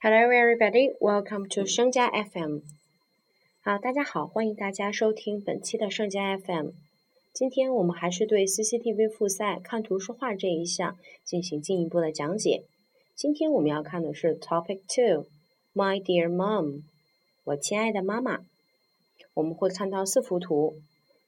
[0.00, 0.90] Hello, everybody.
[1.00, 2.60] Welcome to 盛佳 FM.
[3.64, 6.68] 好，大家好，欢迎大家收听本期的盛佳 FM。
[7.32, 12.62] 今天我们还是对 CCTV 复赛看图说话这一项进行进一步的讲解。
[13.16, 15.26] 今天我们要看的是 Topic Two,
[15.74, 16.82] My dear mom，
[17.42, 18.42] 我亲爱的妈妈。
[19.34, 20.76] 我们会看到四幅图，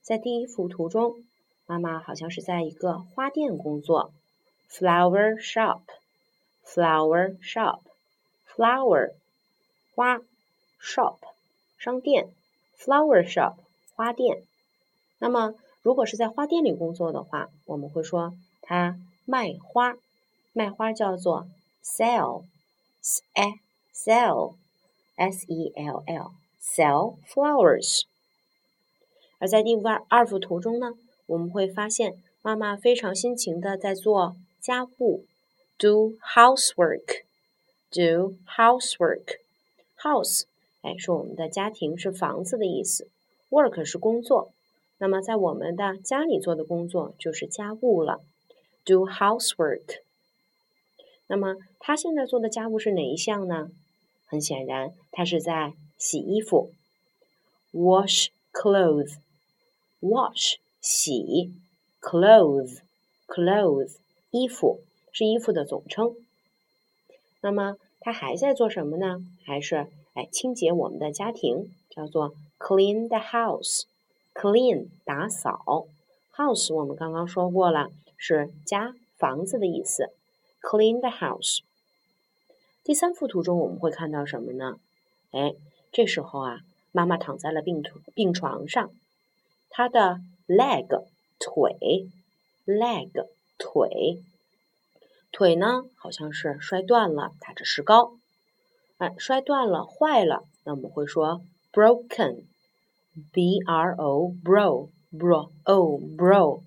[0.00, 1.24] 在第一幅图中，
[1.66, 4.12] 妈妈好像是在一个花店工作
[4.70, 7.80] ，flower shop，flower shop。
[8.60, 9.14] Flower
[9.94, 10.18] 花
[10.78, 11.16] shop
[11.78, 12.28] 商店
[12.78, 13.54] flower shop
[13.94, 14.42] 花店。
[15.18, 19.94] 那么如果是在花店里工作的话，我们会说他卖花，
[20.52, 21.46] 卖花叫做
[21.82, 22.44] sell
[23.00, 23.54] s a
[23.94, 24.56] sell
[25.16, 28.02] s e l l sell flowers。
[29.38, 30.92] 而在第二二幅图中呢，
[31.24, 35.24] 我们会发现妈妈非常辛勤的在做家务
[35.78, 37.29] ，do housework。
[37.90, 39.38] Do housework。
[39.98, 40.44] house，
[40.82, 43.08] 哎，是我们的家庭，是房子的意思。
[43.50, 44.52] work 是工作。
[44.98, 48.20] 那么在我们的家里做的工作就是家务了。
[48.84, 50.00] do housework。
[51.26, 53.70] 那么他现在做的家务是哪一项呢？
[54.26, 56.72] 很显然，他是在洗衣服。
[57.72, 59.16] wash clothes。
[60.00, 61.52] wash 洗
[62.00, 62.78] ，clothes
[63.26, 63.96] clothes
[64.30, 64.80] 衣服
[65.12, 66.16] 是衣服的总称。
[67.40, 69.24] 那么他还在做什么呢？
[69.44, 73.84] 还是哎清洁我们的家庭，叫做 clean the house。
[74.34, 75.88] clean 打扫
[76.34, 80.10] ，house 我们刚刚说过了，是家房子的意思。
[80.62, 81.60] clean the house。
[82.84, 84.78] 第三幅图中我们会看到什么呢？
[85.32, 85.54] 哎，
[85.92, 86.60] 这时候啊，
[86.92, 88.90] 妈妈躺在了病床病床上，
[89.68, 91.04] 她的 leg
[91.38, 92.08] 腿
[92.66, 93.26] ，leg
[93.58, 94.22] 腿。
[95.40, 98.12] 腿呢，好像是摔断了，打着石膏。
[98.98, 101.40] 哎，摔断了，坏了，那我们会说
[101.72, 106.62] broken，b r o bro bro o bro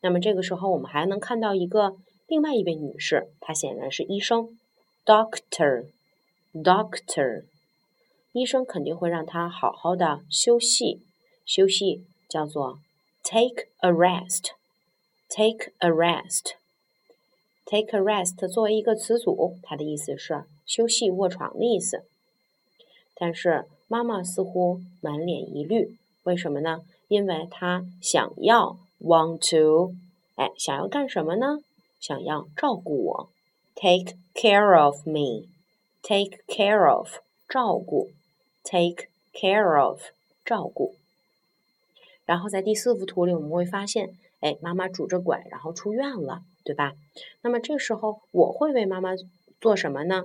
[0.00, 4.58] 那么这个时候我们还能看到一个另外一位女士，她显然是医生
[5.04, 7.44] ，doctor，doctor。
[8.32, 11.00] 医生肯定会让他好好的休息，
[11.44, 12.78] 休息叫做
[13.24, 22.04] take a rest，take a rest，take a rest 作为一个词组，它的意思是休息、卧床的意思。
[23.14, 26.84] 但是妈妈似乎满脸疑虑，为什么呢？
[27.08, 29.94] 因为她想要 want to，
[30.36, 31.58] 哎，想要干什么呢？
[31.98, 33.30] 想要照顾我
[33.74, 37.16] ，take care of me，take care of
[37.48, 38.12] 照顾。
[38.70, 40.02] Take care of，
[40.44, 40.94] 照顾。
[42.26, 46.92] 然后在第四幅图里，我们会发现，哎，妈妈拄着拐，然后出院了，对吧？
[47.40, 49.12] 那么这时候我会为妈妈
[49.58, 50.24] 做什么呢？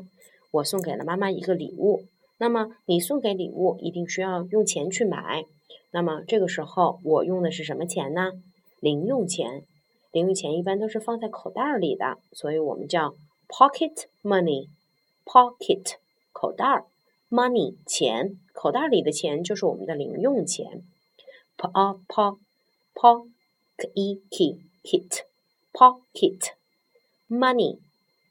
[0.51, 2.03] 我送给了妈妈一个礼物。
[2.37, 5.45] 那么你送给礼物，一定需要用钱去买。
[5.91, 8.33] 那么这个时候我用的是什么钱呢？
[8.81, 9.63] 零用钱。
[10.11, 13.15] 零用钱一般都是放在口袋里的，所以我们叫
[13.47, 14.67] pocket money。
[15.23, 15.93] pocket
[16.33, 16.85] 口袋儿。
[17.33, 20.83] Money 钱，口袋里的钱就是我们的零用钱。
[21.57, 22.37] p a p
[22.93, 23.31] p
[23.75, 25.21] k e k kit
[25.71, 26.51] pocket
[27.27, 27.79] money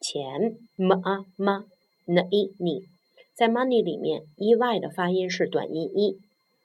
[0.00, 1.64] 钱 m a m
[2.06, 2.82] n e n
[3.34, 6.20] 在 money 里面，e y 的发音是短音 e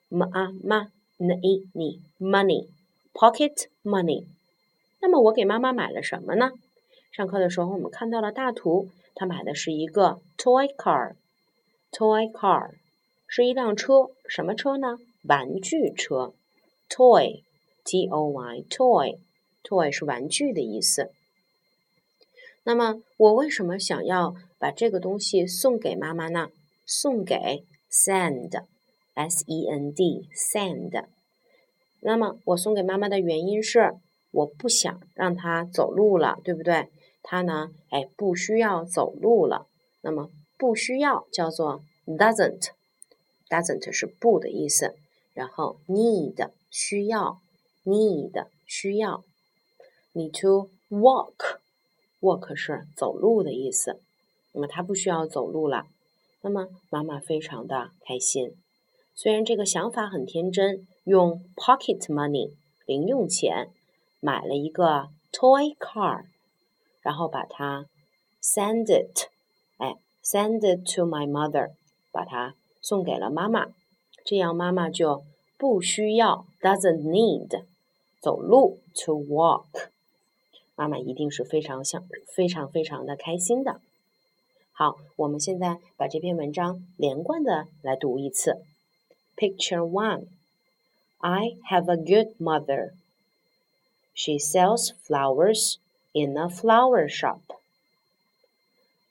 [0.09, 2.67] m a m n e n money
[3.15, 4.25] pocket money。
[5.01, 6.51] 那么我给妈妈买了什么呢？
[7.11, 11.15] 上课的时候我们看到了大图，她买的是一个 toy car。
[11.91, 12.71] Toy car
[13.27, 14.99] 是一辆车，什么车呢？
[15.23, 16.33] 玩具车。
[16.89, 21.11] Toy，T O Y，Toy，Toy 是玩具的意思。
[22.63, 26.49] 那么我为什么想要把这个东西送给妈妈呢？
[26.85, 31.05] 送给，send，S E N D，send。
[32.01, 33.95] 那么我送给妈妈的原因是，
[34.31, 36.89] 我不想让她走路了，对不对？
[37.23, 39.67] 她呢，哎，不需要走路了。
[40.01, 40.29] 那么。
[40.57, 44.95] 不需要叫做 doesn't，doesn't 是不的意思，
[45.33, 47.39] 然后 need 需要
[47.85, 49.23] need 需要
[50.13, 54.01] ，need to walk，walk 是走路的意思。
[54.53, 55.85] 那么他不需要走路了，
[56.41, 58.57] 那么妈妈非常的开心。
[59.13, 62.53] 虽然这个想法很天真，用 pocket money
[62.85, 63.69] 零用钱
[64.19, 66.25] 买了一个 toy car，
[67.01, 67.85] 然后把它
[68.41, 69.29] send it，
[69.77, 69.95] 哎
[70.29, 71.71] ，send it to my mother，
[72.11, 73.67] 把它送给了妈妈，
[74.25, 75.23] 这样妈妈就
[75.57, 77.63] 不需要 doesn't need
[78.19, 79.89] 走路 to walk，
[80.75, 83.79] 妈妈一定是非常想非常非常的开心的。
[84.73, 88.61] 好，我们现在把这篇文章连贯的来读一次。
[89.35, 90.27] Picture one,
[91.19, 92.91] I have a good mother.
[94.13, 95.77] She sells flowers
[96.11, 97.39] in a flower shop.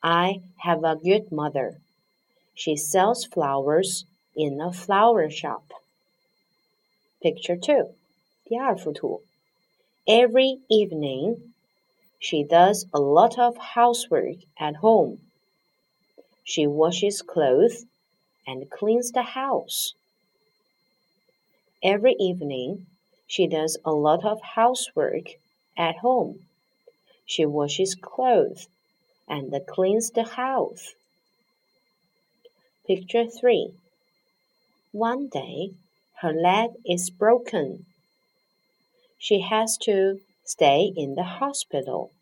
[0.03, 1.79] I have a good mother.
[2.55, 4.05] She sells flowers
[4.35, 5.73] in a flower shop.
[7.23, 7.95] Picture 2
[8.45, 9.23] 第二幅图.
[10.07, 11.53] Every evening,
[12.21, 15.19] she does a lot of housework at home.
[16.45, 17.87] She washes clothes
[18.47, 19.95] and cleans the house.
[21.83, 22.87] Every evening,
[23.27, 25.25] she does a lot of housework
[25.77, 26.47] at home.
[27.25, 28.69] She washes clothes
[29.29, 30.95] and cleans the house.
[32.87, 33.73] Picture 3
[34.93, 35.73] One day,
[36.21, 37.87] her leg is broken.
[39.19, 42.13] She has to stay in the hospital.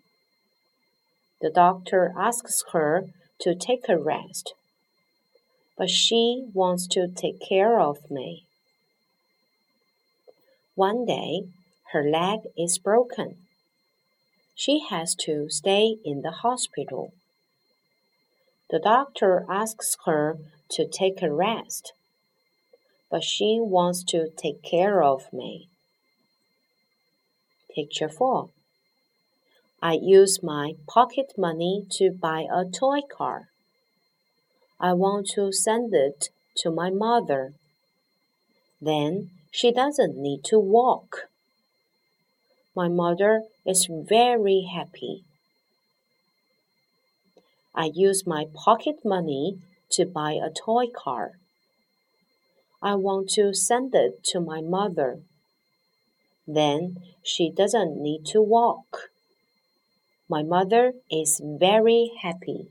[1.41, 3.11] The doctor asks her
[3.41, 4.55] to take a rest,
[5.77, 8.47] but she wants to take care of me.
[10.75, 11.43] One day,
[11.93, 13.37] her leg is broken.
[14.55, 17.13] She has to stay in the hospital.
[18.71, 20.39] The doctor asks her
[20.71, 21.93] to take a rest,
[23.11, 25.69] but she wants to take care of me.
[27.75, 28.51] Picture 4
[29.83, 33.49] I use my pocket money to buy a toy car.
[34.81, 37.53] I want to send it to my mother.
[38.81, 41.29] Then she doesn't need to walk.
[42.77, 45.25] My mother is very happy.
[47.75, 49.59] I use my pocket money
[49.91, 51.33] to buy a toy car.
[52.83, 55.21] I want to send it to my mother.
[56.47, 59.11] Then she doesn't need to walk.
[60.29, 62.69] My mother is very happy.